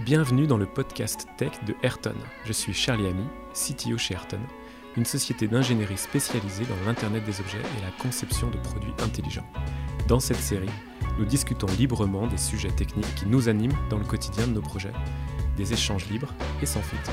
[0.00, 2.14] Bienvenue dans le podcast tech de Ayrton.
[2.44, 4.40] Je suis Charlie Ami, CTO chez Ayrton,
[4.94, 9.46] une société d'ingénierie spécialisée dans l'Internet des objets et la conception de produits intelligents.
[10.06, 10.68] Dans cette série,
[11.18, 14.92] nous discutons librement des sujets techniques qui nous animent dans le quotidien de nos projets,
[15.56, 17.12] des échanges libres et sans filtre.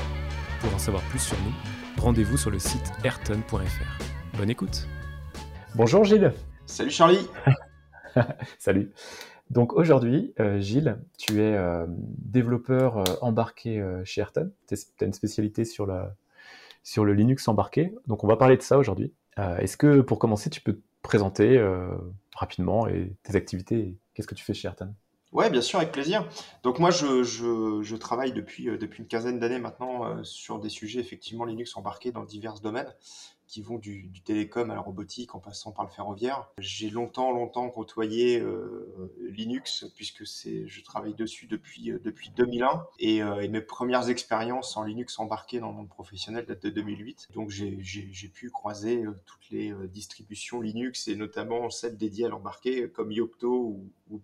[0.60, 4.36] Pour en savoir plus sur nous, rendez-vous sur le site ayrton.fr.
[4.36, 4.86] Bonne écoute
[5.74, 6.34] Bonjour Gilles
[6.66, 7.26] Salut Charlie
[8.58, 8.92] Salut
[9.54, 14.50] donc aujourd'hui, euh, Gilles, tu es euh, développeur euh, embarqué chez Ayrton.
[14.66, 15.86] Tu as une spécialité sur,
[16.82, 17.94] sur le Linux embarqué.
[18.08, 19.14] Donc on va parler de ça aujourd'hui.
[19.36, 21.64] Est-ce que pour commencer, tu peux te présenter
[22.34, 24.92] rapidement et tes activités Qu'est-ce que tu fais chez Ayrton?
[25.32, 26.28] Ouais, bien sûr, avec plaisir.
[26.62, 31.00] Donc moi, je, je, je travaille depuis, depuis une quinzaine d'années maintenant sur des sujets
[31.00, 32.92] effectivement Linux embarqués dans divers domaines
[33.54, 36.50] qui vont du, télécom à la robotique en passant par le ferroviaire.
[36.58, 43.22] J'ai longtemps, longtemps côtoyé euh, Linux puisque je travaille dessus depuis euh, depuis 2001 et,
[43.22, 47.28] euh, et, mes premières expériences en Linux embarqué dans le monde professionnel datent de 2008.
[47.32, 52.90] Donc j'ai, j'ai, pu croiser toutes les distributions Linux et notamment celles dédiées à l'embarqué
[52.90, 54.20] comme Yocto ou, ou.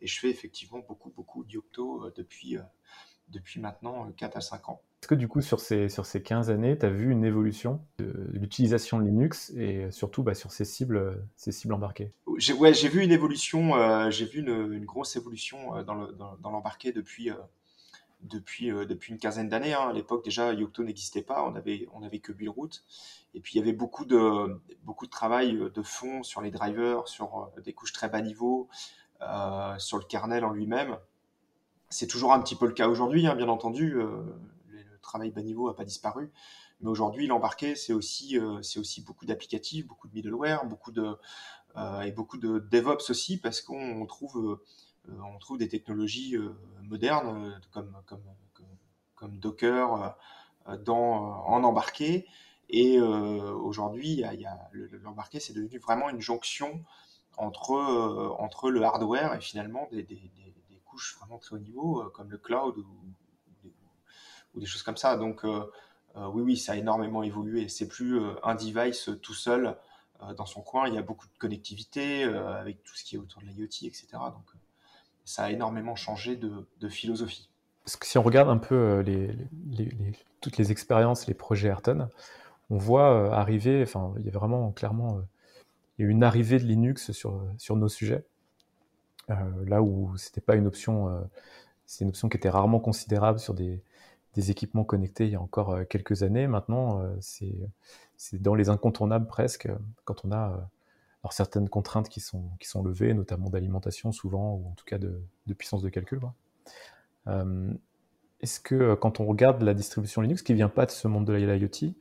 [0.00, 2.58] Et je fais effectivement beaucoup beaucoup d'Yocto depuis
[3.30, 4.82] depuis maintenant 4 à 5 ans.
[5.02, 7.80] Est-ce que du coup, sur ces, sur ces 15 années, tu as vu une évolution
[7.98, 12.12] de, l'utilisation de Linux et surtout bah, sur ces cibles, ces cibles embarquées?
[12.36, 15.94] J'ai, Ouais, j'ai vu une évolution, euh, j'ai vu une, une, grosse évolution euh, dans,
[15.94, 17.34] le, dans, dans l'embarqué depuis, euh,
[18.20, 19.72] depuis, euh, depuis une quinzaine d'années.
[19.72, 19.88] Hein.
[19.88, 22.68] À l'époque, déjà, Yocto n'existait pas, on avait, on avait que Billroot.
[23.32, 27.08] Et puis, il y avait beaucoup de, beaucoup de travail de fond sur les drivers,
[27.08, 28.68] sur des couches très bas niveau,
[29.78, 30.98] sur le kernel en lui-même.
[31.90, 33.96] C'est toujours un petit peu le cas aujourd'hui, hein, bien entendu
[35.10, 36.30] travail bas niveau n'a pas disparu.
[36.80, 41.16] Mais aujourd'hui, l'embarqué, c'est aussi, euh, c'est aussi beaucoup d'applicatifs, beaucoup de middleware, beaucoup de,
[41.76, 44.60] euh, et beaucoup de DevOps aussi, parce qu'on trouve,
[45.08, 46.36] euh, des technologies
[46.82, 47.92] modernes comme,
[49.22, 50.16] Docker
[50.66, 52.26] en embarqué.
[52.68, 54.22] Et aujourd'hui,
[55.02, 56.84] l'embarqué, c'est devenu vraiment une jonction
[57.36, 60.04] entre, le hardware et finalement des
[61.18, 62.86] vraiment très haut niveau, comme le cloud ou,
[64.58, 65.16] des choses comme ça.
[65.16, 65.70] Donc euh,
[66.16, 67.68] euh, oui, oui, ça a énormément évolué.
[67.68, 69.76] C'est plus euh, un device tout seul
[70.36, 70.86] dans son coin.
[70.86, 74.06] Il y a beaucoup de connectivité avec tout ce qui est autour de l'IoT, etc.
[74.12, 74.44] Donc
[75.24, 77.48] ça a énormément changé de, philosophie.
[77.86, 79.34] Parce que si on regarde un peu les,
[79.70, 79.90] les,
[80.42, 82.10] toutes les expériences, les projets Ayrton,
[82.68, 85.22] on voit arriver, enfin, il y a vraiment clairement
[85.96, 88.39] une arrivée de Linux sur, sur nos sujets, euh,
[89.66, 91.20] là où c'était pas une option, euh,
[91.86, 93.82] c'est une option qui était rarement considérable sur des,
[94.36, 96.46] équipements connectés il y a encore euh, quelques années.
[96.46, 99.68] Maintenant, euh, c'est dans les incontournables presque,
[100.04, 100.52] quand on a
[101.24, 105.20] euh, certaines contraintes qui sont, levées, notamment d'alimentation souvent, ou en tout cas de,
[105.58, 106.20] puissance de calcul.
[107.26, 107.72] Euh,
[108.40, 111.32] Est-ce que quand on regarde la distribution Linux, qui vient pas de ce monde de
[111.34, 111.94] l'IoT,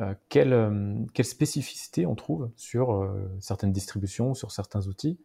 [0.00, 5.18] euh, quelle, euh, quelle, spécificité on trouve sur euh, certaines distributions, sur certains outils,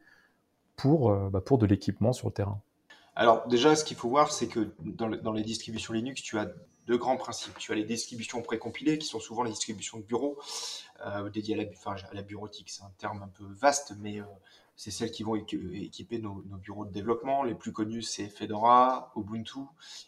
[0.81, 2.61] pour, bah, pour de l'équipement sur le terrain
[3.19, 6.49] alors déjà, ce qu'il faut voir, c'est que dans, les distributions Linux, tu as
[6.87, 7.57] deux grands principes.
[7.57, 10.39] Tu as les distributions précompilées, qui sont souvent les distributions de bureau,
[11.05, 12.69] euh, dédiées à la, bureautique.
[12.69, 14.23] C'est un terme un peu vaste, mais euh,
[14.77, 17.43] c'est celles qui vont équiper nos, bureaux de développement.
[17.43, 19.59] Les plus connus, c'est Fedora, Ubuntu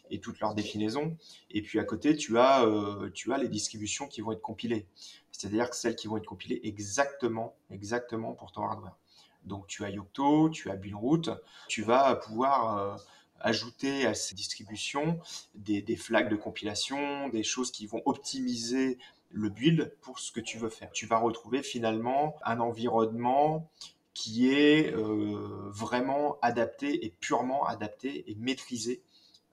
[0.08, 1.14] et toutes leurs déclinaisons.
[1.50, 4.86] Et puis à côté, tu as, euh, les distributions qui vont être compilées.
[5.32, 8.96] C'est-à-dire celles qui vont être compilées exactement, exactement pour ton hardware.
[9.44, 11.30] Donc tu as Yocto, tu as Billroot,
[11.68, 12.96] tu vas pouvoir euh,
[13.40, 15.18] ajouter à ces distributions
[15.54, 18.98] des, flags de compilation, des choses qui vont optimiser
[19.30, 20.92] le build pour ce que tu veux faire.
[20.92, 23.68] Tu vas retrouver finalement un environnement
[24.14, 29.02] qui est euh, vraiment adapté et purement adapté et maîtrisé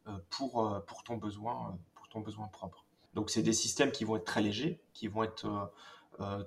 [0.08, 2.86] euh, pour, pour, ton besoin, pour ton besoin propre.
[3.16, 5.72] Donc c'est des systèmes qui vont être très légers, qui vont être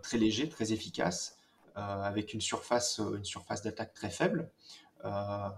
[0.03, 1.39] très légers, très efficaces,
[1.75, 4.51] avec une surface, euh, une surface d'attaque très faible.
[5.05, 5.49] Euh,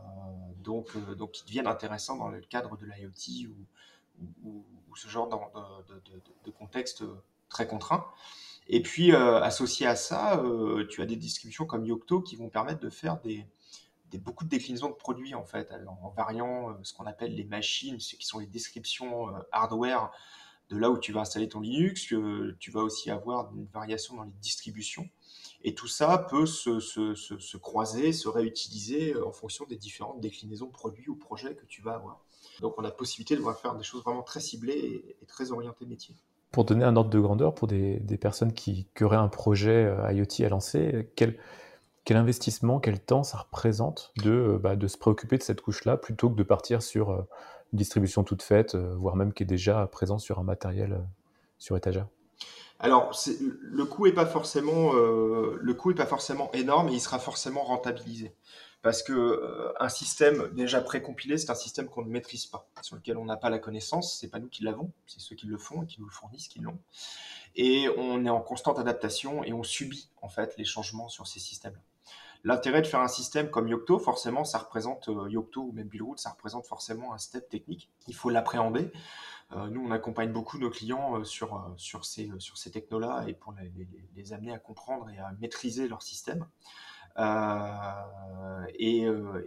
[0.58, 3.50] donc, donc, qui deviennent intéressants dans le cadre de l'IoT
[4.44, 4.65] ou,
[4.97, 5.28] ce genre
[6.44, 7.04] de, contexte
[7.48, 8.06] très contraint.
[8.68, 12.48] Et puis, euh, associé à ça, euh, tu as des distributions comme Yocto qui vont
[12.48, 13.47] permettre de faire des,
[14.18, 17.98] beaucoup de déclinaisons de produits en fait, en variant euh, ce qu'on appelle les machines,
[17.98, 20.12] ce qui sont les descriptions hardware
[20.71, 22.13] de là où tu vas installer ton Linux.
[22.59, 25.09] tu vas aussi avoir une variation dans les distributions.
[25.65, 29.77] Et tout ça peut se, se, se, se, croiser, se réutiliser euh, en fonction des
[29.77, 32.21] différentes déclinaisons produits ou projets que tu vas avoir.
[32.61, 35.87] Donc on a la possibilité de faire des choses vraiment très ciblées et, très orientées
[35.87, 36.15] métier.
[36.53, 40.13] Pour donner un ordre de grandeur pour des, personnes qui, qui, auraient un projet euh,
[40.13, 41.39] IoT à lancer, quel,
[42.11, 46.37] investissement, quel temps ça représente de, bah, de se préoccuper de cette couche-là plutôt que
[46.37, 47.27] de partir sur
[47.74, 51.00] distribution toute faite, voire même qui est déjà présente sur un matériel
[51.59, 52.09] sur étagère
[52.80, 54.91] alors, le coût n'est pas forcément
[55.78, 58.34] coût est pas forcément énorme et il sera forcément rentabilisé
[58.84, 62.97] parce que euh, un système déjà précompilé, c'est un système qu'on ne maîtrise pas, sur
[62.97, 64.18] lequel on n'a pas la connaissance.
[64.20, 66.48] C'est pas nous qui l'avons, c'est ceux qui le font et qui nous le fournissent
[66.48, 66.78] qui l'ont.
[67.56, 71.41] Et on est en constante adaptation et on subit en fait les changements sur ces
[71.41, 71.80] systèmes.
[72.44, 76.18] L'intérêt de faire un système comme Yocto, forcément, ça représente euh, Yocto ou même Buildroot,
[76.18, 77.91] ça représente forcément un step technique.
[78.06, 78.92] Il faut l'appréhender.
[79.52, 83.54] Euh, nous, on accompagne beaucoup nos clients sur, sur ces, sur ces technos-là et pour
[84.14, 86.46] les, amener à comprendre et à maîtriser leur système.
[87.18, 89.44] Euh, et, euh,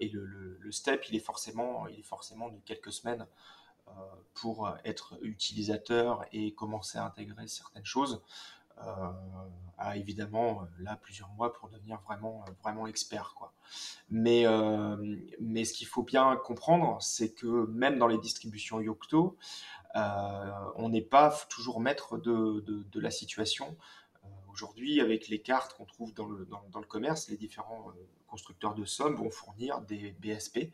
[0.60, 3.26] le, step, il est forcément, de quelques semaines
[3.88, 3.92] euh,
[4.34, 8.22] pour être utilisateur et commencer à intégrer certaines choses.
[9.80, 13.54] Euh, à évidemment là plusieurs mois pour devenir vraiment vraiment expert quoi.
[14.10, 14.98] Mais euh,
[15.40, 19.38] mais ce qu'il faut bien comprendre, c'est que même dans les distributions Yocto,
[19.98, 23.76] euh, on n'est pas toujours maître de, la situation.
[24.50, 26.48] Aujourd'hui, avec les cartes qu'on trouve dans le,
[26.88, 30.72] commerce, les différents euh, constructeurs de sommes vont fournir des BSP,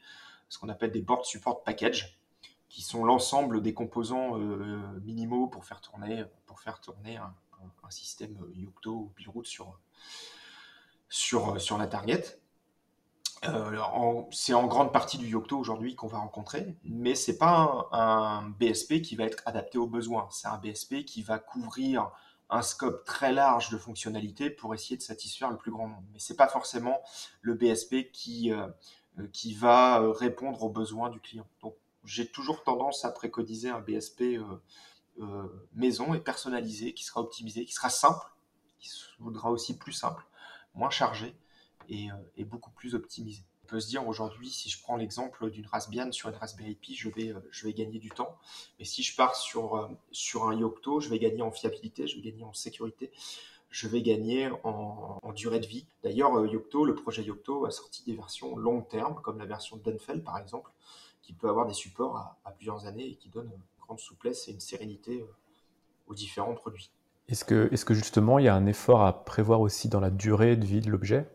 [0.50, 2.18] ce qu'on appelle des Board Support Package,
[2.70, 7.34] qui sont l'ensemble des composants euh, minimaux pour faire tourner un,
[7.90, 9.80] système Yocto ou Buildroot sur,
[11.10, 12.40] sur, sur la target.
[13.46, 18.00] Euh, c'est en grande partie du Yocto aujourd'hui qu'on va rencontrer, mais c'est pas un,
[18.00, 20.28] un, BSP qui va être adapté aux besoins.
[20.32, 22.10] C'est un BSP qui va couvrir
[22.50, 26.04] un scope très large de fonctionnalités pour essayer de satisfaire le plus grand nombre.
[26.14, 27.02] Mais c'est pas forcément
[27.42, 28.68] le BSP qui, euh,
[29.34, 31.48] qui va euh, répondre aux besoins du client.
[31.62, 31.76] Donc
[32.06, 34.40] j'ai toujours tendance à préconiser un BSP
[35.74, 38.26] maison et personnalisé, qui sera optimisé, qui sera simple,
[38.80, 38.90] qui
[39.20, 40.26] voudra aussi plus simple,
[40.74, 41.36] moins chargé
[41.90, 42.08] et,
[42.38, 43.44] et beaucoup plus optimisé
[43.74, 47.10] peut se dire aujourd'hui, si je prends l'exemple d'une Raspbian sur une Raspberry Pi, je
[47.10, 48.38] vais, euh, gagner du temps.
[48.78, 49.88] Mais si je pars sur, euh,
[50.48, 53.12] un Yocto, je vais gagner en fiabilité, je vais gagner en sécurité,
[53.70, 55.88] je vais gagner en, durée de vie.
[56.04, 59.78] D'ailleurs, euh, Yocto, le projet Yocto a sorti des versions long terme, comme la version
[59.78, 60.70] Denfeld par exemple,
[61.24, 63.50] qui peut avoir des supports à, plusieurs années et qui donne
[63.94, 65.24] grande souplesse et une sérénité
[66.08, 66.92] aux différents produits.
[67.30, 70.10] Est-ce que, est que justement il y a un effort à prévoir aussi dans la
[70.10, 71.30] durée de vie de l'objet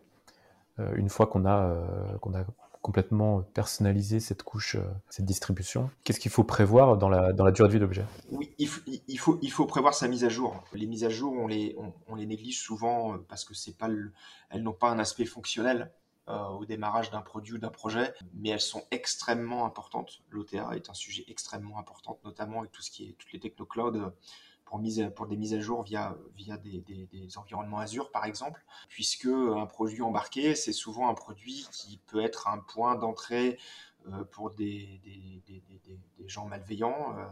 [0.79, 2.45] euh, une fois qu'on a, euh, a
[2.83, 5.91] complètement personnalisé cette couche, euh, cette distribution?
[6.05, 8.05] Qu'est-ce qu'il faut prévoir dans la, dans la durée de vie de l'objet?
[8.31, 10.63] Oui, il faut, il, faut, il faut prévoir sa mise à jour.
[10.75, 11.77] Les mises à jour, on les,
[12.09, 13.89] on, les néglige souvent parce que pas
[14.51, 15.91] elles n'ont pas un aspect fonctionnel.
[16.29, 20.23] Au démarrage d'un produit ou d'un projet, mais elles sont extrêmement importantes.
[20.31, 24.13] L'OTA est un sujet extrêmement important, notamment avec tout ce qui est toutes les techno-cloud
[24.69, 26.17] pour, des mises à jour via,
[26.63, 32.21] des, environnements Azure, par exemple, puisque un produit embarqué, c'est souvent un produit qui peut
[32.21, 33.59] être un point d'entrée
[34.13, 35.01] euh, pour des,
[36.27, 37.17] gens malveillants.
[37.17, 37.27] Euh.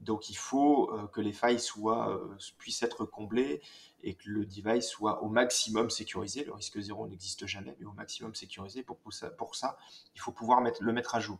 [0.00, 2.20] donc il faut euh, que les failles soient,
[2.58, 3.60] puissent être comblées
[4.02, 6.44] et que le device soit au maximum sécurisé.
[6.44, 8.82] Le risque zéro n'existe jamais, mais au maximum sécurisé.
[8.82, 9.14] Pour,
[9.54, 9.78] ça,
[10.14, 11.38] il faut pouvoir le mettre à jour.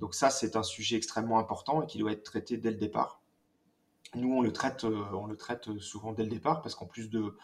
[0.00, 3.23] donc ça, c'est un sujet extrêmement important et qui doit être traité dès le départ.
[4.14, 7.36] Nous, on le traite, euh, traite souvent dès le départ parce qu'en plus de,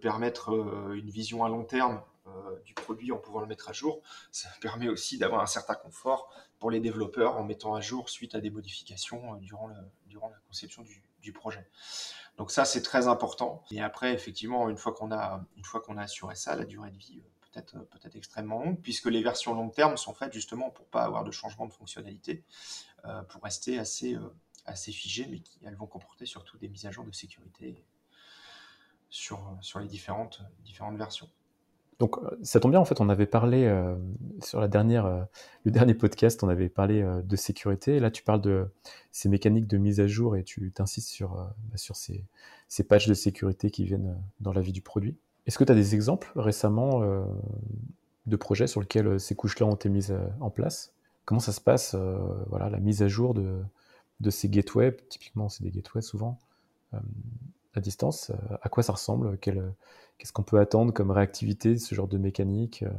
[0.00, 3.72] permettre euh, une vision à long terme euh, du produit en pouvant le mettre à
[3.72, 4.00] jour,
[4.30, 8.34] ça permet aussi d'avoir un certain confort pour les développeurs en mettant à jour suite
[8.34, 10.84] à des modifications durant, la conception
[11.20, 11.66] du, projet.
[12.36, 13.64] Donc ça, c'est très important.
[13.70, 15.44] Et après, effectivement, une fois qu'on a,
[15.98, 19.96] assuré ça, la durée de vie peut être, extrêmement longue, puisque les versions long terme
[19.96, 22.44] sont faites justement pour pas avoir de changement de fonctionnalité,
[23.04, 24.16] euh, pour rester assez,
[24.64, 27.84] assez figées, mais qui elles vont comporter surtout des mises à jour de sécurité
[29.10, 31.28] sur, sur les différentes, différentes versions.
[32.02, 33.94] Donc ça tombe bien, en fait, on avait parlé euh,
[34.42, 35.22] sur la dernière, euh,
[35.64, 38.00] le dernier podcast, on avait parlé euh, de sécurité.
[38.00, 38.66] là, tu parles de
[39.12, 42.24] ces mécaniques de mise à jour et tu t'insistes sur, bah, sur ces,
[42.66, 45.16] ces patchs de sécurité qui viennent dans la vie du produit.
[45.46, 47.02] Est-ce que tu as des exemples récemment
[48.26, 50.92] de projets sur lesquels ces couches-là ont été mises en place?
[51.24, 51.94] Comment ça se passe,
[52.48, 53.60] voilà, la mise à jour de,
[54.20, 56.38] de ces gateways, typiquement c'est des gateways souvent,
[56.94, 56.98] euh,
[57.74, 61.94] à distance, euh, à quoi ça ressemble Qu'est-ce qu'on peut attendre comme réactivité de ce
[61.94, 62.90] genre de mécanique euh,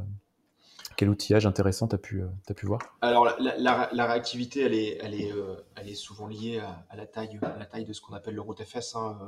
[0.96, 2.80] quel outillage intéressant tu as, as pu voir?
[3.00, 5.32] Alors, la, réactivité, elle est, elle est,
[5.74, 8.62] elle est souvent liée à, la, taille, la taille de ce qu'on appelle le route
[8.62, 9.18] FS, hein,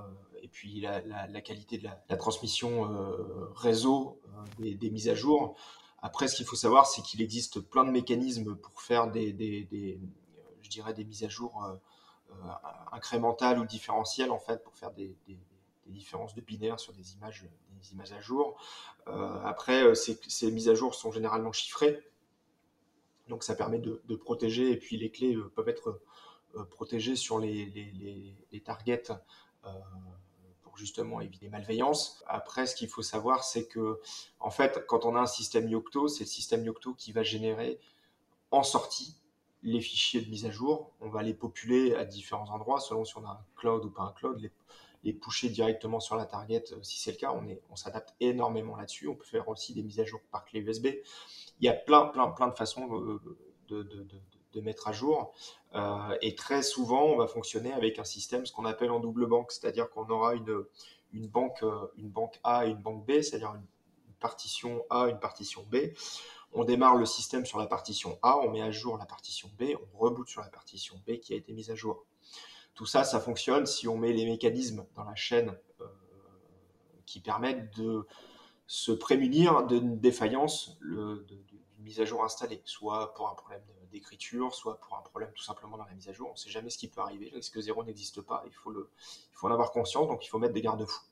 [0.43, 2.89] et puis la, qualité de la, transmission
[3.57, 4.21] réseau
[4.61, 5.57] des, mises à jour.
[6.03, 9.99] Après, ce qu'il faut savoir, c'est qu'il existe plein de mécanismes pour faire des,
[10.67, 11.75] je dirais, des mises à jour euh,
[12.31, 12.35] euh,
[12.93, 15.17] incrémentales ou différentielles, en fait, pour faire des,
[15.87, 17.47] différences de binaires sur des images,
[17.81, 18.61] des images à jour.
[19.07, 22.03] après, ces, mises à jour sont généralement chiffrées,
[23.29, 26.03] donc ça permet de, protéger, et puis les clés peuvent être
[26.71, 29.13] protégées sur les, les, les targets
[30.77, 32.23] justement éviter malveillance.
[32.27, 34.01] Après, ce qu'il faut savoir, c'est que,
[34.39, 37.81] en fait, quand on a un système Yocto, c'est le système Yocto qui va générer
[38.51, 39.17] en sortie
[39.63, 40.93] les fichiers de mise à jour.
[41.01, 44.03] On va les populer à différents endroits, selon si on a un cloud ou pas
[44.03, 44.51] un cloud, les,
[45.07, 47.33] les pusher directement sur la target euh, si c'est le cas.
[47.71, 49.09] On, s'adapte énormément là-dessus.
[49.09, 50.87] On peut faire aussi des mises à jour par clé USB.
[51.61, 53.21] Il y a plein, plein, plein de façons de,
[53.71, 55.35] de, mettre à jour.
[55.75, 59.27] Euh, et très souvent, on va fonctionner avec un système, ce qu'on appelle en double
[59.27, 60.71] banque, c'est-à-dire qu'on aura une, euh,
[61.13, 63.67] une banque A et une banque B, c'est-à-dire une,
[64.19, 65.77] partition A, une partition B.
[66.59, 69.75] On démarre le système sur la partition A, on met à jour la partition B,
[69.93, 72.07] on reboot sur la partition B qui a été mise à jour.
[72.75, 75.85] Tout ça, ça fonctionne si on met les mécanismes dans la chaîne euh,
[77.05, 78.07] qui permettent de
[78.67, 81.45] se prémunir d'une défaillance d'une
[81.81, 85.77] mise à jour installée, soit pour un problème d'écriture, soit pour un problème tout simplement
[85.77, 86.31] dans la mise à jour.
[86.31, 87.29] On ne sait jamais ce qui peut arriver.
[87.29, 88.43] Le risque zéro n'existe pas.
[88.47, 88.91] Il faut, le,
[89.31, 91.05] il faut en avoir conscience, donc il faut mettre des garde-fous.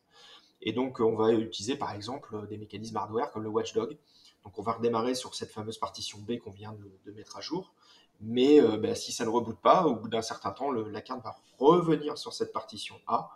[0.63, 3.99] Et donc, on va utiliser par exemple des mécanismes hardware comme le Watchdog.
[4.45, 7.73] Donc, on va redémarrer sur cette fameuse partition B qu'on vient de, mettre à jour.
[8.21, 11.23] Mais euh, ben, si ça ne reboot pas, au bout d'un certain temps, la carte
[11.25, 13.31] va revenir sur cette partition A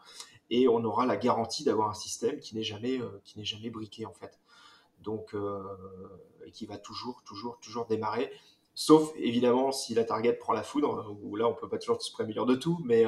[0.51, 3.71] et on aura la garantie d'avoir un système qui n'est jamais, euh, qui n'est jamais
[3.71, 4.39] briqué en fait.
[5.03, 5.63] Donc, euh,
[6.47, 8.31] et qui va toujours, toujours, toujours démarrer.
[8.75, 12.13] Sauf évidemment si la target prend la foudre, où là on peut pas toujours se
[12.13, 13.05] prémunir de tout, mais,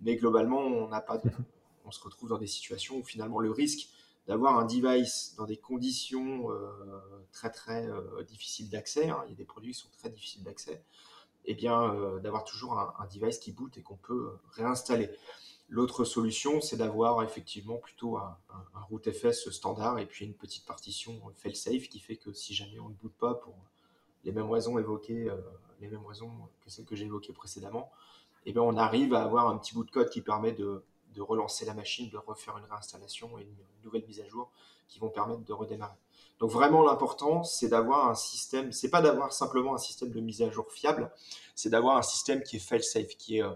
[0.00, 1.22] mais globalement on n'a pas,
[1.84, 3.88] on se retrouve dans des situations où finalement le risque
[4.28, 6.70] d'avoir un device dans des conditions euh,
[7.32, 10.44] très très euh, difficiles d'accès, hein, il y a des produits qui sont très difficiles
[10.44, 10.84] d'accès,
[11.44, 15.08] et eh bien d'avoir toujours un, device qui boot et qu'on peut réinstaller.
[15.70, 21.88] L'autre solution, c'est d'avoir effectivement plutôt un, un, standard et puis une petite partition fail-safe
[21.88, 23.54] qui fait que si jamais on ne boot pas pour
[24.24, 25.36] les mêmes raisons évoquées, euh,
[25.80, 26.30] les mêmes raisons
[26.62, 27.90] que celles que j'ai évoquées précédemment,
[28.44, 30.82] eh bien on arrive à avoir un petit bout de code qui permet de,
[31.14, 34.50] de relancer la machine, de refaire une réinstallation et une, nouvelle mise à jour
[34.88, 35.96] qui vont permettre de redémarrer.
[36.40, 40.42] Donc vraiment l'important, c'est d'avoir un système, c'est pas d'avoir simplement un système de mise
[40.42, 41.10] à jour fiable,
[41.54, 43.54] c'est d'avoir un système qui est fail-safe, euh,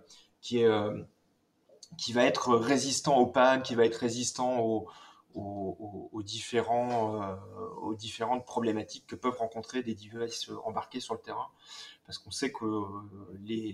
[0.55, 1.03] euh,
[1.99, 4.89] qui va être résistant aux pannes, qui va être résistant aux,
[5.35, 7.37] aux, différents, euh,
[7.81, 11.49] aux différentes problématiques que peuvent rencontrer des devices embarqués sur le terrain.
[12.07, 12.87] Parce qu'on sait que euh,
[13.41, 13.73] les,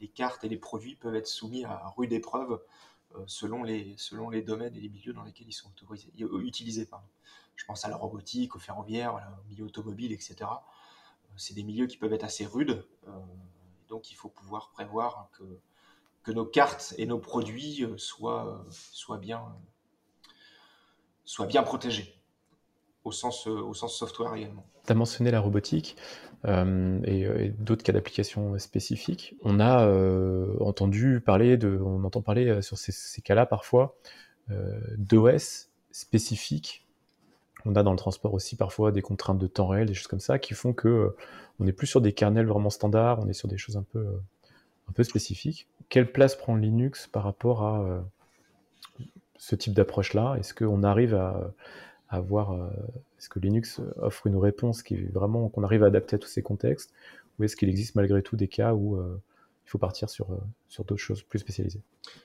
[0.00, 2.60] les, cartes et les produits peuvent être soumis à rude épreuve
[3.26, 6.88] selon, les, selon les domaines et les milieux dans lesquels ils sont autorisés, utilisés.
[7.56, 10.36] Je pense à la robotique, au ferroviaire, au milieu automobile, etc.
[11.36, 12.84] C'est des milieux qui peuvent être assez rudes.
[13.88, 15.44] donc il faut pouvoir prévoir que,
[16.22, 19.56] que nos cartes et nos produits soient, soient bien
[21.28, 22.17] soit bien protégé,
[23.08, 24.64] euh, au sens software également.
[24.86, 25.96] Tu as mentionné la robotique
[26.44, 29.34] euh, et, d'autres cas d'application spécifiques.
[29.42, 33.96] On a euh, entendu parler de, on entend parler sur ces, cas-là parfois
[34.96, 36.86] d'OS spécifiques.
[37.66, 40.20] On a dans le transport aussi parfois des contraintes de temps réel, des choses comme
[40.20, 41.14] ça, qui font que
[41.60, 44.06] on n'est plus sur des kernels vraiment standards, on est sur des choses un peu,
[44.88, 45.68] un peu spécifiques.
[45.90, 48.04] Quelle place prend Linux par rapport à
[49.36, 50.36] ce type d'approche-là?
[50.38, 51.52] Est-ce qu'on arrive à,
[52.08, 52.70] avoir, euh,
[53.18, 56.42] est-ce que Linux offre une réponse qui vraiment qu'on arrive à adapter à tous ces
[56.42, 56.92] contextes,
[57.38, 59.20] ou est-ce qu'il existe malgré tout des cas où euh,
[59.66, 60.38] il faut partir sur, euh,
[60.68, 61.82] sur d'autres choses plus spécialisées?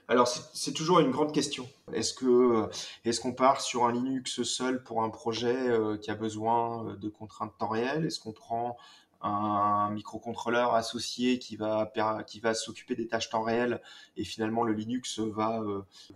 [0.08, 1.68] Alors c'est toujours une grande question.
[1.92, 2.70] Est-ce que
[3.04, 5.56] est-ce qu'on part sur un Linux seul pour un projet
[6.02, 8.78] qui a besoin de contraintes temps réel Est-ce qu'on prend
[9.20, 11.92] un microcontrôleur associé qui va,
[12.28, 13.82] qui va s'occuper des tâches temps réel
[14.16, 15.62] et finalement le Linux va,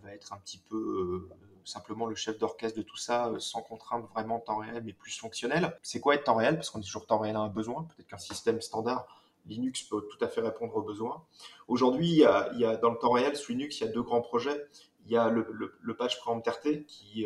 [0.01, 1.27] va être un petit peu
[1.67, 5.17] simplement le chef d'orchestre de tout ça euh, sans contrainte vraiment temps réel mais plus
[5.17, 5.77] fonctionnel.
[5.83, 6.55] C'est quoi être temps réel?
[6.55, 7.83] Parce qu'on est toujours temps réel à un besoin.
[7.83, 9.05] Peut-être qu'un système standard
[9.45, 11.23] Linux peut tout à fait répondre aux besoins.
[11.67, 14.21] Aujourd'hui, il, y a dans le temps réel sous Linux, il y a deux grands
[14.21, 14.67] projets.
[15.05, 15.47] Il y a le,
[15.79, 17.25] le, patch préempterté qui,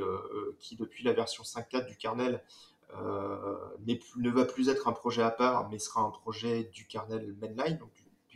[0.59, 2.43] qui, depuis la version 5.4 du kernel,
[2.99, 3.55] euh,
[4.17, 7.79] ne va plus être un projet à part, mais sera un projet du kernel mainline,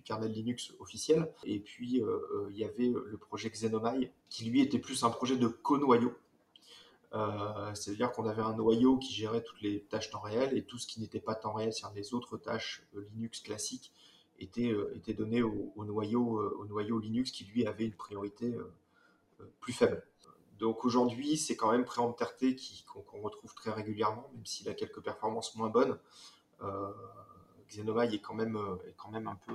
[0.06, 1.30] kernel Linux officiel.
[1.44, 5.10] Et puis, euh, euh, il y avait le projet Xenomai, qui lui était plus un
[5.10, 6.14] projet de co-noyau.
[7.74, 10.86] C'est-à-dire qu'on avait un noyau qui gérait toutes les tâches temps réel et tout ce
[10.86, 13.94] qui n'était pas temps réel, c'est-à-dire les autres tâches Linux classiques,
[14.38, 18.54] étaient données au, noyau, au noyau Linux qui lui avait une priorité
[19.62, 20.06] plus faible.
[20.60, 25.56] Donc aujourd'hui, c'est quand même Préempterté qu'on retrouve très régulièrement, même s'il a quelques performances
[25.56, 25.98] moins bonnes.
[26.62, 26.92] Euh,
[27.70, 29.54] Xenomai est quand même, euh, est quand même un, peu,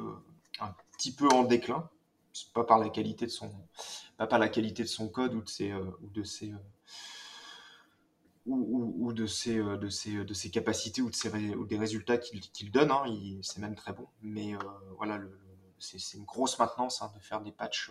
[0.60, 1.88] un petit peu en déclin.
[2.54, 3.52] Pas par la qualité de son,
[4.16, 6.54] pas par la qualité de son code ou de ses, ou de ses
[8.46, 12.70] ou, de, ses, de, ses, de ses capacités ou, de ses, ou des résultats qu'il
[12.70, 12.90] donne.
[12.90, 13.04] Hein,
[13.42, 14.06] c'est même très bon.
[14.22, 14.54] Mais
[14.96, 15.20] voilà,
[15.78, 17.90] c'est une grosse maintenance hein, de faire des patchs,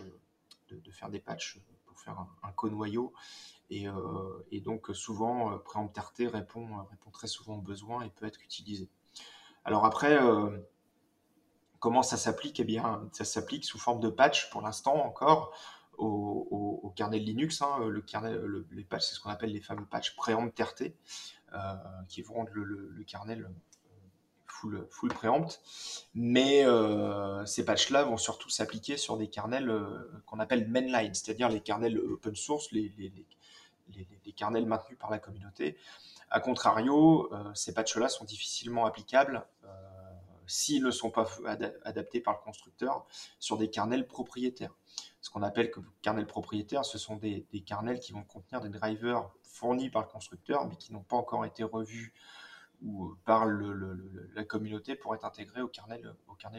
[0.68, 3.12] de, faire des patchs pour faire un, un co-noyau.
[3.70, 3.86] Et,
[4.60, 8.88] donc souvent, Preempt RT répond, répond très souvent aux besoins et peut être utilisé.
[9.64, 10.18] Alors après,
[11.80, 15.52] comment ça s'applique Eh bien, ça s'applique sous forme de patch pour l'instant encore
[15.98, 17.62] au, kernel Linux.
[17.62, 17.90] Hein.
[18.70, 20.92] Les patchs, c'est ce qu'on appelle les fameux patchs préempt RT,
[21.54, 21.74] euh,
[22.08, 23.48] qui vont rendre le, kernel euh,
[24.46, 25.60] full, full préempt.
[26.14, 29.72] Mais euh, ces patchs-là vont surtout s'appliquer sur des kernels
[30.26, 33.12] qu'on appelle mainline, c'est-à-dire les kernels open source, les, les,
[33.94, 35.76] les, les, kernels maintenus par la communauté.
[36.30, 39.44] A contrario, ces patchs-là sont difficilement applicables
[40.50, 41.28] s'ils ne sont pas
[41.84, 43.06] adaptés par le constructeur
[43.38, 44.74] sur des kernels propriétaires.
[45.20, 49.30] Ce qu'on appelle que kernels propriétaires, ce sont des, kernels qui vont contenir des drivers
[49.42, 52.14] fournis par le constructeur, mais qui n'ont pas encore été revus
[52.82, 56.14] ou par la communauté pour être intégrés au kernel,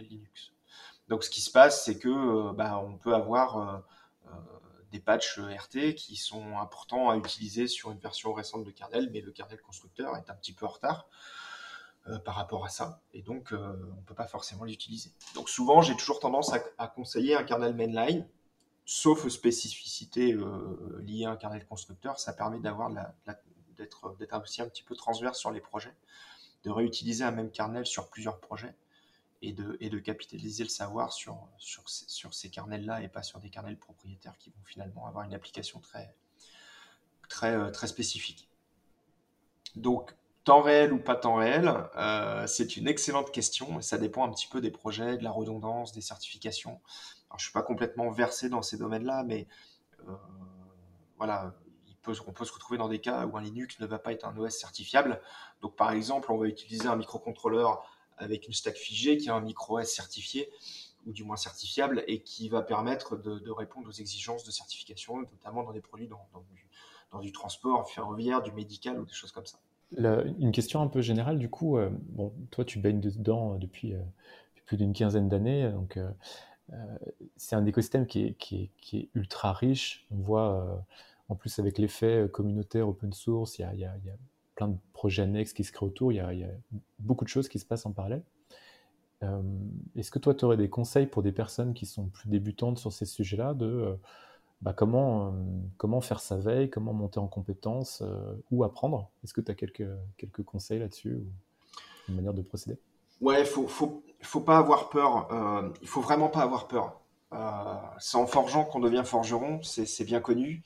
[0.07, 0.53] Linux.
[1.07, 3.77] Donc ce qui se passe, c'est que euh, bah, on peut avoir euh,
[4.27, 4.37] euh,
[4.91, 9.21] des patchs RT qui sont importants à utiliser sur une version récente de kernel, mais
[9.21, 11.07] le kernel constructeur est un petit peu en retard.
[12.07, 12.99] Euh, par rapport à ça.
[13.13, 15.11] Et donc, euh, on ne peut pas forcément l'utiliser.
[15.35, 18.27] Donc, souvent, j'ai toujours tendance à, conseiller un kernel mainline,
[18.85, 22.19] sauf spécificité euh, liée à un kernel constructeur.
[22.19, 22.89] Ça permet d'avoir
[23.77, 25.93] d'être aussi un petit peu transverse sur les projets,
[26.63, 28.73] de réutiliser un même kernel sur plusieurs projets
[29.43, 33.39] et de, et de capitaliser le savoir sur, sur, sur ces kernels-là et pas sur
[33.39, 36.15] des kernels propriétaires qui vont finalement avoir une application très,
[37.29, 38.49] très, très spécifique.
[39.75, 44.25] Donc, Temps réel ou pas temps réel, euh, c'est une excellente question et ça dépend
[44.25, 46.81] un petit peu des projets, de la redondance, des certifications.
[47.29, 49.47] Alors, je suis pas complètement versé dans ces domaines-là, mais
[50.07, 50.13] euh,
[51.17, 51.53] voilà,
[52.25, 54.35] on peut se retrouver dans des cas où un Linux ne va pas être un
[54.35, 55.21] OS certifiable.
[55.61, 57.83] Donc, par exemple, on va utiliser un microcontrôleur
[58.17, 60.49] avec une stack figée qui a un micro OS certifié
[61.05, 65.61] ou du moins certifiable et qui va permettre de, répondre aux exigences de certification, notamment
[65.61, 66.67] dans des produits dans, du,
[67.11, 69.59] dans du transport ferroviaire, du médical ou des choses comme ça
[69.97, 73.99] une question un peu générale, du coup, euh, bon, toi tu baignes dedans depuis, euh,
[74.65, 76.09] plus d'une quinzaine d'années, donc euh,
[77.35, 78.37] c'est un écosystème qui
[78.93, 80.05] est, ultra riche.
[80.11, 80.85] On voit
[81.27, 83.93] en plus avec l'effet communautaire open source, il y, a,
[84.55, 86.49] plein de projets annexes qui se créent autour, il y y a
[86.99, 88.23] beaucoup de choses qui se passent en parallèle.
[89.97, 92.93] Est-ce que toi tu aurais des conseils pour des personnes qui sont plus débutantes sur
[92.93, 93.97] ces sujets-là de
[94.61, 95.31] bah, comment, euh,
[95.77, 99.09] comment faire sa veille, comment monter en compétences, euh, ou apprendre?
[99.23, 101.25] Est-ce que tu as quelques, conseils là-dessus ou
[102.09, 102.77] une manière de procéder?
[103.21, 105.31] Ouais, il faut, faut, faut, pas avoir peur.
[105.31, 106.99] Euh, il faut vraiment pas avoir peur.
[107.33, 110.63] Euh, c'est en forgeant qu'on devient forgeron, c'est bien connu.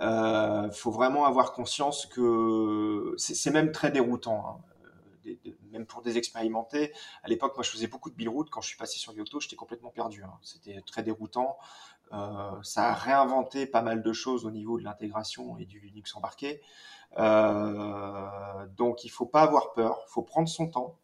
[0.00, 4.60] Il faut vraiment avoir conscience que c'est même très déroutant.
[5.26, 5.30] Hein.
[5.74, 6.92] Même pour des expérimentés.
[7.22, 8.50] À l'époque, moi, je faisais beaucoup de build route.
[8.50, 10.22] Quand je suis passé sur Yocto, j'étais complètement perdu.
[10.24, 10.32] Hein.
[10.40, 11.58] C'était très déroutant.
[12.12, 16.14] Euh, ça a réinventé pas mal de choses au niveau de l'intégration et du Linux
[16.16, 16.60] embarqué.
[17.18, 20.96] Euh, donc il faut pas avoir peur, il faut prendre son temps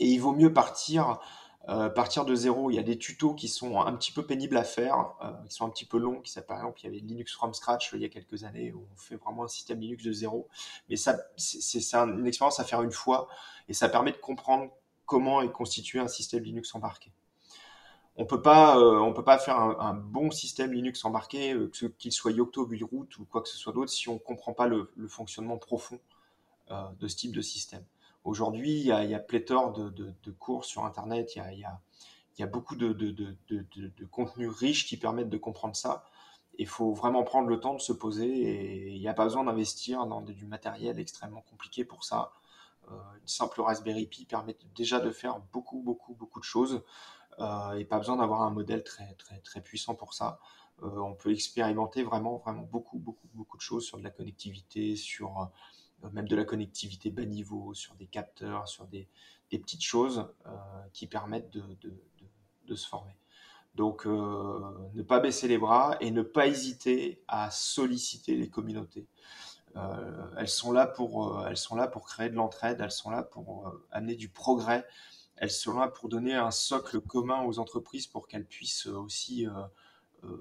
[0.00, 1.20] et il vaut mieux partir
[1.68, 2.70] euh, partir de zéro.
[2.70, 5.14] Il y a des tutos qui sont un petit peu pénibles à faire,
[5.48, 6.20] qui sont un petit peu longs.
[6.20, 8.86] Qui, par exemple, il y avait Linux from scratch il y a quelques années où
[8.92, 10.48] on fait vraiment un système Linux de zéro.
[10.88, 13.28] Mais ça, c'est une expérience à faire une fois
[13.68, 14.70] et ça permet de comprendre
[15.06, 17.12] comment est constitué un système Linux embarqué
[18.18, 22.66] on peut euh, peut pas faire un, bon système Linux embarqué, euh, qu'il soit Yocto,
[22.66, 26.00] Buildroot ou quoi que ce soit d'autre, si on comprend pas le, fonctionnement profond
[26.70, 27.84] euh, de ce type de système.
[28.26, 31.66] Aujourd'hui, il y a, pléthore de, cours sur Internet, il
[32.38, 32.92] y a, beaucoup de,
[34.10, 36.04] contenus riches qui permettent de comprendre ça.
[36.58, 39.44] Il faut vraiment prendre le temps de se poser et il n'y a pas besoin
[39.44, 42.32] d'investir dans du matériel extrêmement compliqué pour ça.
[42.90, 46.82] une simple Raspberry Pi permet déjà de faire beaucoup, beaucoup, beaucoup de choses.
[47.38, 50.40] Euh, et pas besoin d'avoir un modèle très, très, très puissant pour ça.
[50.82, 54.96] Euh, on peut expérimenter vraiment, vraiment beaucoup, beaucoup, beaucoup de choses sur de la connectivité,
[54.96, 55.44] sur euh,
[56.12, 59.08] même de la connectivité bas niveau, sur des capteurs, sur des,
[59.50, 60.28] petites choses
[60.92, 63.16] qui permettent de, se former.
[63.74, 69.06] Donc, ne pas baisser les bras et ne pas hésiter à solliciter les communautés.
[69.76, 73.22] Euh, elles sont là pour, elles sont là pour créer de l'entraide, elles sont là
[73.22, 74.86] pour amener du progrès
[75.36, 79.50] elles sont là pour donner un socle commun aux entreprises pour qu'elles puissent aussi euh,
[80.24, 80.36] euh,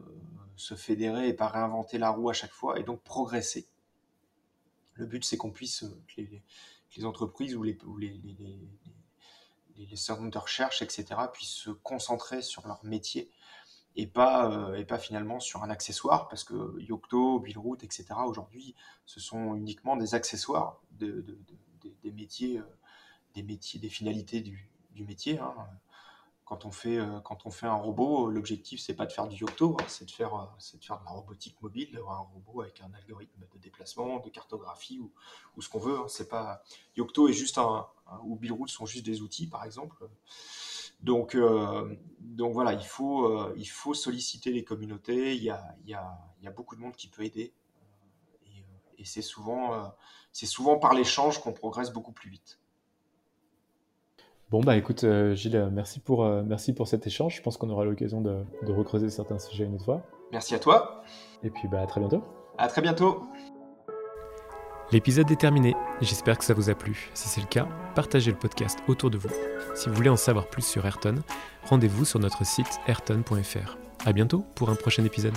[0.56, 3.68] se fédérer et pas réinventer la roue à chaque fois et donc progresser.
[4.96, 7.78] Le but, c'est qu'on puisse, euh, que les, entreprises ou les,
[9.78, 13.30] les, centres de recherche, etc., puissent se concentrer sur leur métier
[13.98, 19.20] et pas, et pas finalement sur un accessoire, parce que Yocto, Billroot, etc., aujourd'hui, ce
[19.20, 21.26] sont uniquement des accessoires de,
[22.04, 22.62] des métiers,
[23.34, 25.40] des métiers, des finalités du, du métier.
[25.40, 25.54] Hein
[26.46, 29.36] quand on fait, euh, quand on fait un robot, l'objectif c'est pas de faire du
[29.36, 32.24] Yocto, hein, c'est de faire, euh, c'est de faire de la robotique mobile, d'avoir un
[32.34, 35.98] robot avec un algorithme de déplacement, de cartographie ou, ce qu'on veut.
[35.98, 36.06] Hein.
[36.08, 36.64] c'est pas
[36.96, 37.88] Yocto est juste un,
[38.24, 40.08] ou Billroot sont juste des outils par exemple.
[41.02, 45.36] Donc, euh, donc voilà, il faut, il faut solliciter les communautés.
[45.36, 47.54] Il y a, il y a, il y a beaucoup de monde qui peut aider.
[48.46, 48.64] et,
[49.00, 49.94] et c'est souvent,
[50.32, 52.60] c'est souvent par l'échange qu'on progresse beaucoup plus vite.
[54.52, 57.36] Bon, bah écoute, euh, Gilles, merci pour, euh, merci pour cet échange.
[57.36, 60.04] Je pense qu'on aura l'occasion de, de, recreuser certains sujets une autre fois.
[60.32, 61.04] Merci à toi.
[61.44, 62.24] Et puis, bah, à très bientôt.
[62.58, 63.24] À très bientôt.
[64.92, 65.76] L'épisode est terminé.
[66.00, 67.10] J'espère que ça vous a plu.
[67.16, 69.30] Si c'est le cas, partagez le podcast autour de vous.
[69.74, 71.16] Si vous voulez en savoir plus sur Ayrton,
[71.64, 73.78] rendez-vous sur notre site ayrton.fr.
[74.06, 75.34] À bientôt pour un prochain épisode.